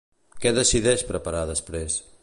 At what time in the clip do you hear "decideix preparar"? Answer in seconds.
0.59-1.45